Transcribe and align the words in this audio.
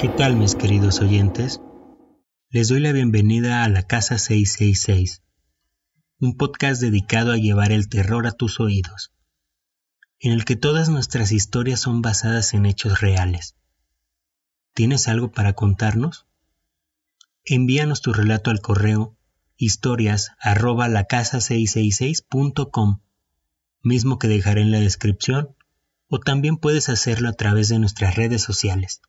¿Qué 0.00 0.08
tal 0.08 0.36
mis 0.36 0.54
queridos 0.54 1.00
oyentes? 1.00 1.60
Les 2.50 2.68
doy 2.68 2.78
la 2.78 2.92
bienvenida 2.92 3.64
a 3.64 3.68
la 3.68 3.82
Casa 3.82 4.16
666, 4.16 5.24
un 6.20 6.36
podcast 6.36 6.80
dedicado 6.80 7.32
a 7.32 7.36
llevar 7.36 7.72
el 7.72 7.88
terror 7.88 8.28
a 8.28 8.30
tus 8.30 8.60
oídos, 8.60 9.12
en 10.20 10.30
el 10.30 10.44
que 10.44 10.54
todas 10.54 10.88
nuestras 10.88 11.32
historias 11.32 11.80
son 11.80 12.00
basadas 12.00 12.54
en 12.54 12.64
hechos 12.64 13.00
reales. 13.00 13.56
¿Tienes 14.72 15.08
algo 15.08 15.32
para 15.32 15.54
contarnos? 15.54 16.28
Envíanos 17.44 18.00
tu 18.00 18.12
relato 18.12 18.52
al 18.52 18.60
correo 18.60 19.16
historias 19.56 20.30
arroba 20.38 20.86
la 20.86 21.06
casa 21.06 21.38
666.com, 21.38 23.00
mismo 23.82 24.20
que 24.20 24.28
dejaré 24.28 24.62
en 24.62 24.70
la 24.70 24.78
descripción, 24.78 25.56
o 26.06 26.20
también 26.20 26.56
puedes 26.56 26.88
hacerlo 26.88 27.28
a 27.28 27.32
través 27.32 27.68
de 27.68 27.80
nuestras 27.80 28.14
redes 28.14 28.42
sociales. 28.42 29.02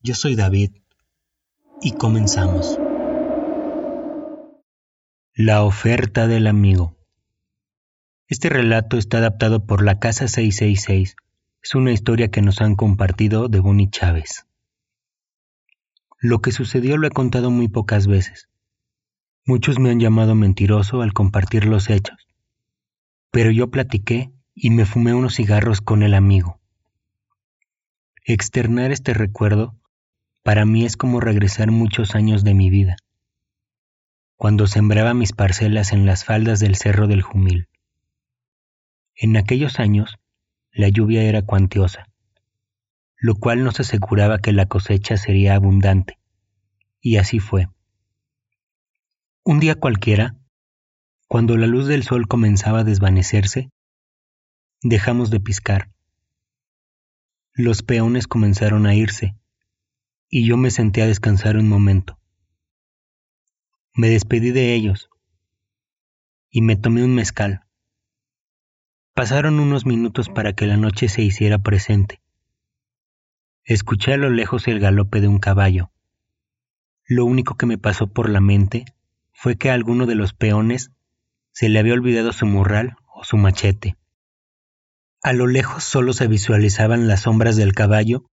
Yo 0.00 0.14
soy 0.14 0.36
David 0.36 0.76
y 1.82 1.90
comenzamos. 1.92 2.78
La 5.34 5.64
oferta 5.64 6.28
del 6.28 6.46
amigo. 6.46 6.96
Este 8.28 8.48
relato 8.48 8.96
está 8.96 9.18
adaptado 9.18 9.66
por 9.66 9.84
la 9.84 9.98
Casa 9.98 10.28
666. 10.28 11.16
Es 11.64 11.74
una 11.74 11.90
historia 11.90 12.30
que 12.30 12.42
nos 12.42 12.60
han 12.60 12.76
compartido 12.76 13.48
de 13.48 13.58
Bonnie 13.58 13.90
Chávez. 13.90 14.46
Lo 16.20 16.40
que 16.42 16.52
sucedió 16.52 16.96
lo 16.96 17.08
he 17.08 17.10
contado 17.10 17.50
muy 17.50 17.66
pocas 17.66 18.06
veces. 18.06 18.48
Muchos 19.44 19.80
me 19.80 19.90
han 19.90 19.98
llamado 19.98 20.36
mentiroso 20.36 21.02
al 21.02 21.12
compartir 21.12 21.64
los 21.64 21.90
hechos. 21.90 22.28
Pero 23.32 23.50
yo 23.50 23.68
platiqué 23.72 24.30
y 24.54 24.70
me 24.70 24.86
fumé 24.86 25.12
unos 25.12 25.34
cigarros 25.34 25.80
con 25.80 26.04
el 26.04 26.14
amigo. 26.14 26.60
Externar 28.24 28.92
este 28.92 29.12
recuerdo 29.12 29.74
para 30.48 30.64
mí 30.64 30.86
es 30.86 30.96
como 30.96 31.20
regresar 31.20 31.70
muchos 31.70 32.14
años 32.14 32.42
de 32.42 32.54
mi 32.54 32.70
vida, 32.70 32.96
cuando 34.38 34.66
sembraba 34.66 35.12
mis 35.12 35.34
parcelas 35.34 35.92
en 35.92 36.06
las 36.06 36.24
faldas 36.24 36.58
del 36.58 36.74
Cerro 36.74 37.06
del 37.06 37.20
Jumil. 37.20 37.68
En 39.14 39.36
aquellos 39.36 39.78
años, 39.78 40.16
la 40.72 40.88
lluvia 40.88 41.22
era 41.24 41.42
cuantiosa, 41.42 42.06
lo 43.18 43.34
cual 43.34 43.62
nos 43.62 43.78
aseguraba 43.78 44.38
que 44.38 44.54
la 44.54 44.64
cosecha 44.64 45.18
sería 45.18 45.54
abundante, 45.54 46.18
y 47.02 47.18
así 47.18 47.40
fue. 47.40 47.68
Un 49.44 49.60
día 49.60 49.74
cualquiera, 49.74 50.34
cuando 51.26 51.58
la 51.58 51.66
luz 51.66 51.88
del 51.88 52.04
sol 52.04 52.26
comenzaba 52.26 52.78
a 52.78 52.84
desvanecerse, 52.84 53.68
dejamos 54.80 55.28
de 55.28 55.40
piscar. 55.40 55.90
Los 57.52 57.82
peones 57.82 58.26
comenzaron 58.26 58.86
a 58.86 58.94
irse, 58.94 59.36
y 60.28 60.46
yo 60.46 60.56
me 60.56 60.70
senté 60.70 61.02
a 61.02 61.06
descansar 61.06 61.56
un 61.56 61.68
momento. 61.68 62.18
Me 63.94 64.08
despedí 64.08 64.50
de 64.50 64.74
ellos 64.74 65.10
y 66.50 66.62
me 66.62 66.76
tomé 66.76 67.04
un 67.04 67.14
mezcal. 67.14 67.62
Pasaron 69.14 69.58
unos 69.58 69.86
minutos 69.86 70.28
para 70.28 70.52
que 70.52 70.66
la 70.66 70.76
noche 70.76 71.08
se 71.08 71.22
hiciera 71.22 71.58
presente. 71.58 72.20
Escuché 73.64 74.12
a 74.12 74.16
lo 74.16 74.30
lejos 74.30 74.68
el 74.68 74.80
galope 74.80 75.20
de 75.20 75.28
un 75.28 75.38
caballo. 75.38 75.90
Lo 77.04 77.24
único 77.24 77.56
que 77.56 77.66
me 77.66 77.78
pasó 77.78 78.06
por 78.06 78.28
la 78.28 78.40
mente 78.40 78.84
fue 79.32 79.56
que 79.56 79.70
a 79.70 79.74
alguno 79.74 80.06
de 80.06 80.14
los 80.14 80.34
peones 80.34 80.92
se 81.52 81.68
le 81.68 81.78
había 81.78 81.94
olvidado 81.94 82.32
su 82.32 82.46
morral 82.46 82.96
o 83.12 83.24
su 83.24 83.36
machete. 83.36 83.96
A 85.22 85.32
lo 85.32 85.46
lejos 85.46 85.82
solo 85.82 86.12
se 86.12 86.28
visualizaban 86.28 87.08
las 87.08 87.22
sombras 87.22 87.56
del 87.56 87.74
caballo 87.74 88.30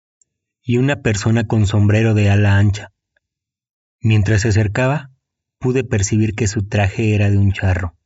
y 0.71 0.77
una 0.77 1.03
persona 1.03 1.49
con 1.49 1.67
sombrero 1.67 2.15
de 2.15 2.31
ala 2.31 2.57
ancha. 2.57 2.93
Mientras 4.01 4.43
se 4.43 4.51
acercaba, 4.51 5.11
pude 5.59 5.83
percibir 5.83 6.37
que 6.37 6.47
su 6.47 6.63
traje 6.63 7.17
era 7.17 7.29
de 7.29 7.39
un 7.39 7.51
charro, 7.51 7.97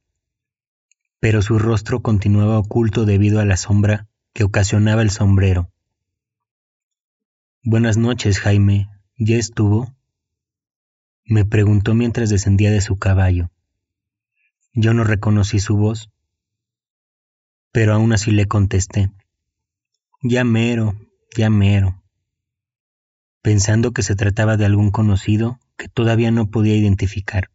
pero 1.21 1.43
su 1.43 1.59
rostro 1.59 2.01
continuaba 2.01 2.59
oculto 2.59 3.05
debido 3.05 3.41
a 3.41 3.45
la 3.45 3.59
sombra 3.59 4.09
que 4.33 4.45
ocasionaba 4.45 5.03
el 5.03 5.11
sombrero. 5.11 5.71
Buenas 7.63 7.99
noches, 7.99 8.41
Jaime. 8.41 8.89
¿Ya 9.19 9.37
estuvo? 9.37 9.95
me 11.27 11.45
preguntó 11.45 11.93
mientras 11.93 12.31
descendía 12.31 12.71
de 12.71 12.81
su 12.81 12.97
caballo. 12.99 13.51
Yo 14.73 14.95
no 14.95 15.05
reconocí 15.05 15.59
su 15.59 15.77
voz, 15.77 16.11
pero 17.73 17.93
aún 17.93 18.15
así 18.15 18.31
le 18.31 18.47
contesté. 18.47 19.11
Ya 20.23 20.45
mero, 20.45 20.97
ya 21.37 21.51
mero 21.51 22.01
pensando 23.44 23.93
que 23.93 24.03
se 24.03 24.16
trataba 24.16 24.56
de 24.56 24.65
algún 24.65 24.91
conocido 24.91 25.60
que 25.77 25.87
todavía 25.87 26.31
no 26.31 26.50
podía 26.50 26.77
identificar. 26.77 27.50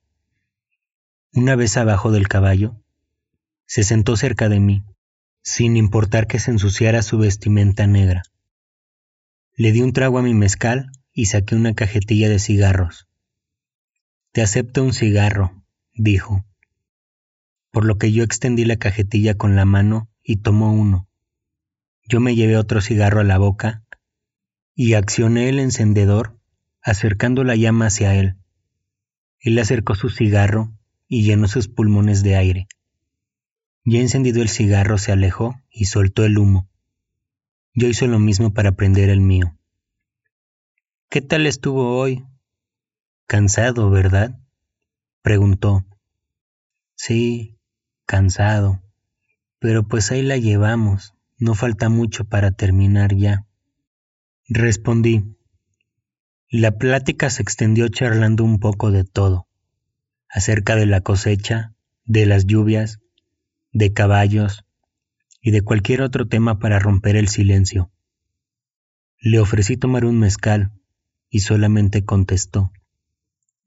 Una 1.34 1.56
vez 1.56 1.78
abajo 1.78 2.12
del 2.12 2.28
caballo, 2.28 2.80
se 3.66 3.82
sentó 3.82 4.16
cerca 4.16 4.50
de 4.50 4.60
mí, 4.60 4.84
sin 5.42 5.78
importar 5.78 6.28
que 6.28 6.38
se 6.38 6.52
ensuciara 6.52 7.02
su 7.02 7.18
vestimenta 7.18 7.88
negra. 7.88 8.22
Le 9.56 9.72
di 9.72 9.82
un 9.82 9.92
trago 9.92 10.20
a 10.20 10.22
mi 10.22 10.36
mezcal 10.36 10.92
y 11.12 11.26
saqué 11.26 11.56
una 11.56 11.74
cajetilla 11.74 12.30
de 12.30 12.38
cigarros. 12.38 13.08
Te 14.32 14.44
acepto 14.44 14.84
un 14.84 14.94
cigarro, 14.94 15.64
dijo, 15.96 16.46
por 17.72 17.84
lo 17.84 17.98
que 17.98 18.12
yo 18.12 18.24
extendí 18.24 18.64
la 18.64 18.78
cajetilla 18.78 19.34
con 19.34 19.56
la 19.56 19.66
mano 19.66 20.08
y 20.22 20.36
tomó 20.36 20.72
uno. 20.72 21.08
Yo 22.08 22.20
me 22.20 22.36
llevé 22.36 22.58
otro 22.58 22.80
cigarro 22.80 23.22
a 23.22 23.24
la 23.24 23.40
boca 23.40 23.84
y 24.82 24.94
accioné 24.94 25.50
el 25.50 25.60
encendedor 25.60 26.40
acercando 26.82 27.44
la 27.44 27.58
llama 27.58 27.88
hacia 27.88 28.16
él. 28.16 28.38
Él 29.42 29.60
acercó 29.60 29.94
su 29.94 30.08
cigarro 30.08 30.72
y 31.10 31.24
llenó 31.24 31.50
sus 31.50 31.68
pulmones 31.68 32.24
de 32.24 32.38
aire. 32.38 32.70
Ya 33.84 34.00
encendido 34.00 34.42
el 34.42 34.48
cigarro 34.48 34.98
se 34.98 35.12
alejó 35.12 35.62
y 35.70 35.88
soltó 35.88 36.24
el 36.24 36.38
humo. 36.38 36.70
Yo 37.74 37.90
hice 37.90 38.08
lo 38.08 38.20
mismo 38.20 38.54
para 38.54 38.72
prender 38.72 39.10
el 39.10 39.20
mío. 39.20 39.54
¿Qué 41.10 41.20
tal 41.20 41.46
estuvo 41.46 41.98
hoy? 42.00 42.24
Cansado, 43.28 43.90
¿verdad? 43.90 44.40
preguntó. 45.22 45.84
Sí, 46.96 47.60
cansado. 48.06 48.82
Pero 49.60 49.86
pues 49.86 50.10
ahí 50.12 50.22
la 50.22 50.38
llevamos. 50.38 51.16
No 51.38 51.54
falta 51.54 51.90
mucho 51.90 52.24
para 52.24 52.52
terminar 52.52 53.14
ya. 53.14 53.46
Respondí. 54.52 55.38
La 56.50 56.80
plática 56.80 57.30
se 57.30 57.44
extendió 57.44 57.88
charlando 57.88 58.44
un 58.44 58.60
poco 58.60 58.90
de 58.90 59.04
todo, 59.04 59.48
acerca 60.28 60.76
de 60.76 60.88
la 60.88 61.02
cosecha, 61.02 61.76
de 62.06 62.26
las 62.26 62.48
lluvias, 62.48 63.00
de 63.74 63.94
caballos 63.94 64.66
y 65.40 65.52
de 65.52 65.62
cualquier 65.62 66.02
otro 66.02 66.28
tema 66.28 66.58
para 66.58 66.80
romper 66.80 67.16
el 67.16 67.28
silencio. 67.28 67.92
Le 69.20 69.40
ofrecí 69.40 69.78
tomar 69.78 70.04
un 70.04 70.18
mezcal 70.18 70.72
y 71.30 71.42
solamente 71.42 72.04
contestó, 72.04 72.72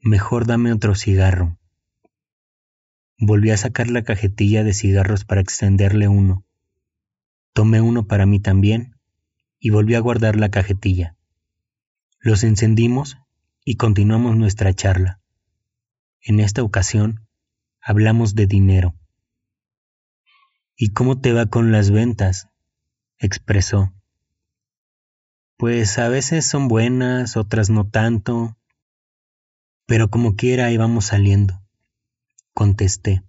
Mejor 0.00 0.49
dame 0.49 0.72
otro 0.72 0.97
cigarro. 0.97 1.60
Volví 3.19 3.53
a 3.53 3.56
sacar 3.56 3.88
la 3.88 4.03
cajetilla 4.03 4.64
de 4.64 4.75
cigarros 4.75 5.25
para 5.25 5.43
extenderle 5.43 6.09
uno. 6.09 6.44
Tomé 7.53 7.81
uno 7.81 8.09
para 8.09 8.26
mí 8.26 8.41
también 8.41 8.91
y 9.64 9.70
volví 9.70 9.94
a 9.94 10.00
guardar 10.00 10.34
la 10.34 10.50
cajetilla. 10.50 11.16
Los 12.19 12.42
encendimos 12.42 13.19
y 13.64 13.76
continuamos 13.76 14.37
nuestra 14.37 14.75
charla. 14.75 15.20
En 16.20 16.40
esta 16.40 16.64
ocasión 16.64 17.28
hablamos 17.81 18.34
de 18.34 18.46
dinero. 18.48 18.96
¿Y 20.76 20.88
cómo 20.88 21.20
te 21.20 21.32
va 21.32 21.46
con 21.46 21.70
las 21.70 21.92
ventas? 21.92 22.48
expresó. 23.19 23.94
Pues 25.56 25.96
a 26.00 26.08
veces 26.08 26.44
son 26.44 26.66
buenas, 26.66 27.37
otras 27.37 27.70
no 27.70 27.88
tanto, 27.88 28.58
pero 29.87 30.10
como 30.10 30.34
quiera 30.34 30.66
ahí 30.66 30.76
vamos 30.76 31.04
saliendo, 31.04 31.62
contesté. 32.52 33.22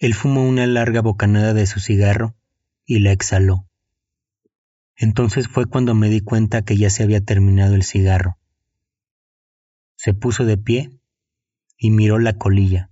Él 0.00 0.14
fumó 0.14 0.42
una 0.42 0.66
larga 0.66 1.02
bocanada 1.02 1.54
de 1.54 1.66
su 1.66 1.78
cigarro 1.78 2.34
y 2.84 2.98
la 2.98 3.12
exhaló. 3.12 3.65
Entonces 4.96 5.48
fue 5.48 5.66
cuando 5.66 5.94
me 5.94 6.08
di 6.08 6.20
cuenta 6.20 6.62
que 6.62 6.76
ya 6.76 6.90
se 6.90 7.02
había 7.02 7.20
terminado 7.20 7.74
el 7.74 7.82
cigarro. 7.82 8.38
Se 9.96 10.14
puso 10.14 10.44
de 10.44 10.56
pie 10.56 10.98
y 11.76 11.90
miró 11.90 12.18
la 12.18 12.38
colilla. 12.38 12.90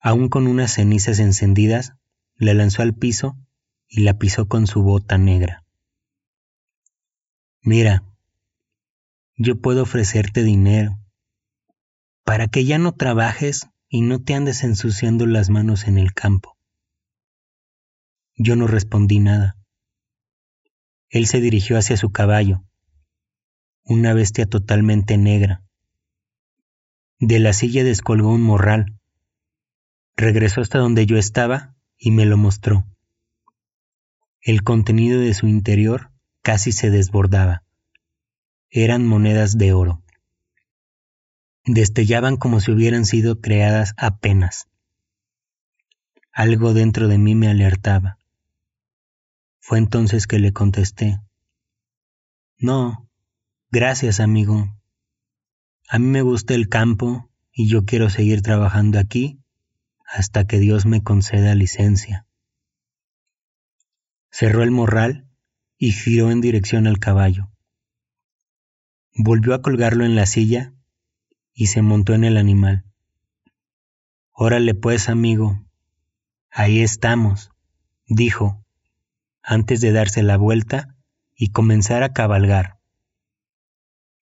Aún 0.00 0.28
con 0.28 0.46
unas 0.46 0.72
cenizas 0.72 1.18
encendidas, 1.18 1.94
la 2.36 2.54
lanzó 2.54 2.82
al 2.82 2.94
piso 2.94 3.36
y 3.88 4.02
la 4.02 4.18
pisó 4.18 4.48
con 4.48 4.66
su 4.66 4.82
bota 4.82 5.18
negra. 5.18 5.64
Mira, 7.60 8.04
yo 9.36 9.60
puedo 9.60 9.82
ofrecerte 9.82 10.42
dinero 10.42 10.98
para 12.24 12.48
que 12.48 12.64
ya 12.64 12.78
no 12.78 12.92
trabajes 12.92 13.68
y 13.88 14.02
no 14.02 14.22
te 14.22 14.34
andes 14.34 14.62
ensuciando 14.62 15.26
las 15.26 15.50
manos 15.50 15.86
en 15.86 15.98
el 15.98 16.12
campo. 16.12 16.56
Yo 18.36 18.54
no 18.54 18.66
respondí 18.66 19.18
nada. 19.18 19.57
Él 21.10 21.26
se 21.26 21.40
dirigió 21.40 21.78
hacia 21.78 21.96
su 21.96 22.10
caballo 22.10 22.64
una 23.88 24.12
bestia 24.12 24.44
totalmente 24.44 25.16
negra. 25.16 25.64
De 27.18 27.38
la 27.38 27.54
silla 27.54 27.84
descolgó 27.84 28.28
un 28.28 28.42
morral. 28.42 29.00
Regresó 30.14 30.60
hasta 30.60 30.78
donde 30.78 31.06
yo 31.06 31.16
estaba 31.16 31.74
y 31.96 32.10
me 32.10 32.26
lo 32.26 32.36
mostró. 32.36 32.84
El 34.42 34.62
contenido 34.62 35.20
de 35.20 35.32
su 35.32 35.48
interior 35.48 36.10
casi 36.42 36.70
se 36.70 36.90
desbordaba. 36.90 37.64
Eran 38.68 39.06
monedas 39.06 39.56
de 39.56 39.72
oro. 39.72 40.02
Destellaban 41.64 42.36
como 42.36 42.60
si 42.60 42.72
hubieran 42.72 43.06
sido 43.06 43.40
creadas 43.40 43.94
apenas. 43.96 44.68
Algo 46.30 46.74
dentro 46.74 47.08
de 47.08 47.16
mí 47.16 47.34
me 47.34 47.48
alertaba. 47.48 48.17
Fue 49.68 49.76
entonces 49.76 50.26
que 50.26 50.38
le 50.38 50.54
contesté. 50.54 51.20
No, 52.56 53.06
gracias 53.70 54.18
amigo. 54.18 54.74
A 55.90 55.98
mí 55.98 56.06
me 56.06 56.22
gusta 56.22 56.54
el 56.54 56.70
campo 56.70 57.30
y 57.52 57.68
yo 57.68 57.84
quiero 57.84 58.08
seguir 58.08 58.40
trabajando 58.40 58.98
aquí 58.98 59.42
hasta 60.06 60.46
que 60.46 60.58
Dios 60.58 60.86
me 60.86 61.02
conceda 61.02 61.54
licencia. 61.54 62.26
Cerró 64.30 64.62
el 64.62 64.70
morral 64.70 65.28
y 65.76 65.92
giró 65.92 66.30
en 66.30 66.40
dirección 66.40 66.86
al 66.86 66.98
caballo. 66.98 67.50
Volvió 69.16 69.52
a 69.52 69.60
colgarlo 69.60 70.06
en 70.06 70.14
la 70.14 70.24
silla 70.24 70.72
y 71.52 71.66
se 71.66 71.82
montó 71.82 72.14
en 72.14 72.24
el 72.24 72.38
animal. 72.38 72.86
Órale 74.32 74.74
pues, 74.74 75.10
amigo. 75.10 75.62
Ahí 76.50 76.80
estamos, 76.80 77.50
dijo, 78.06 78.64
antes 79.50 79.80
de 79.80 79.92
darse 79.92 80.22
la 80.22 80.36
vuelta 80.36 80.94
y 81.34 81.52
comenzar 81.52 82.02
a 82.02 82.12
cabalgar. 82.12 82.78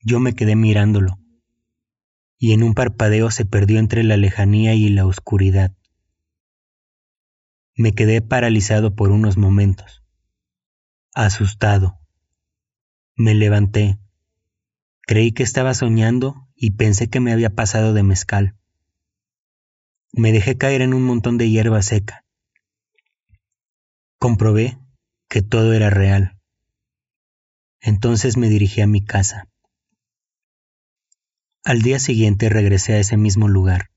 Yo 0.00 0.20
me 0.20 0.34
quedé 0.34 0.54
mirándolo, 0.54 1.18
y 2.38 2.52
en 2.52 2.62
un 2.62 2.74
parpadeo 2.74 3.32
se 3.32 3.44
perdió 3.44 3.80
entre 3.80 4.04
la 4.04 4.16
lejanía 4.16 4.74
y 4.74 4.88
la 4.88 5.04
oscuridad. 5.04 5.76
Me 7.74 7.90
quedé 7.92 8.22
paralizado 8.22 8.94
por 8.94 9.10
unos 9.10 9.36
momentos, 9.36 10.04
asustado. 11.12 11.98
Me 13.16 13.34
levanté 13.34 13.98
Creí 15.08 15.30
que 15.32 15.44
estaba 15.44 15.72
soñando 15.72 16.48
y 16.56 16.72
pensé 16.72 17.08
que 17.08 17.20
me 17.20 17.32
había 17.32 17.50
pasado 17.50 17.94
de 17.94 18.02
mezcal. 18.02 18.56
Me 20.12 20.32
dejé 20.32 20.56
caer 20.56 20.82
en 20.82 20.94
un 20.94 21.04
montón 21.04 21.38
de 21.38 21.48
hierba 21.48 21.80
seca. 21.82 22.24
Comprobé 24.18 24.78
que 25.28 25.42
todo 25.42 25.72
era 25.72 25.90
real. 25.90 26.38
Entonces 27.80 28.36
me 28.36 28.48
dirigí 28.48 28.80
a 28.80 28.86
mi 28.86 29.04
casa. 29.04 29.48
Al 31.64 31.82
día 31.82 31.98
siguiente 31.98 32.48
regresé 32.48 32.94
a 32.94 32.98
ese 33.00 33.16
mismo 33.16 33.48
lugar. 33.48 33.90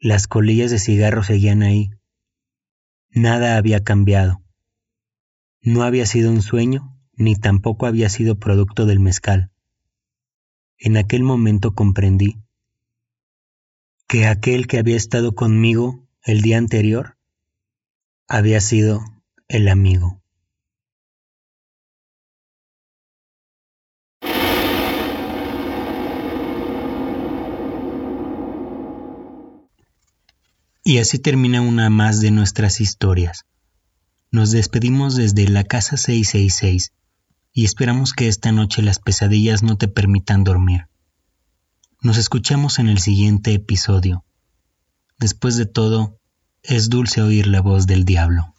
Las 0.00 0.26
colillas 0.26 0.70
de 0.70 0.78
cigarro 0.78 1.22
seguían 1.22 1.62
ahí. 1.62 1.90
Nada 3.10 3.56
había 3.56 3.82
cambiado. 3.82 4.42
No 5.60 5.82
había 5.82 6.06
sido 6.06 6.30
un 6.30 6.42
sueño 6.42 6.94
ni 7.12 7.34
tampoco 7.34 7.86
había 7.86 8.08
sido 8.08 8.38
producto 8.38 8.86
del 8.86 9.00
mezcal. 9.00 9.50
En 10.78 10.96
aquel 10.96 11.24
momento 11.24 11.74
comprendí 11.74 12.38
que 14.06 14.26
aquel 14.26 14.68
que 14.68 14.78
había 14.78 14.96
estado 14.96 15.34
conmigo 15.34 16.06
el 16.22 16.42
día 16.42 16.58
anterior 16.58 17.18
había 18.28 18.60
sido 18.60 19.02
el 19.48 19.68
amigo. 19.68 20.20
Y 30.84 30.98
así 30.98 31.18
termina 31.18 31.60
una 31.60 31.90
más 31.90 32.20
de 32.20 32.30
nuestras 32.30 32.80
historias. 32.80 33.44
Nos 34.30 34.50
despedimos 34.50 35.16
desde 35.16 35.48
la 35.48 35.64
casa 35.64 35.96
666 35.96 36.92
y 37.52 37.64
esperamos 37.64 38.12
que 38.12 38.28
esta 38.28 38.52
noche 38.52 38.82
las 38.82 38.98
pesadillas 38.98 39.62
no 39.62 39.76
te 39.76 39.88
permitan 39.88 40.44
dormir. 40.44 40.88
Nos 42.00 42.18
escuchamos 42.18 42.78
en 42.78 42.88
el 42.88 42.98
siguiente 42.98 43.52
episodio. 43.54 44.24
Después 45.18 45.56
de 45.56 45.66
todo, 45.66 46.20
es 46.62 46.90
dulce 46.90 47.22
oír 47.22 47.46
la 47.46 47.60
voz 47.60 47.86
del 47.86 48.04
diablo. 48.04 48.54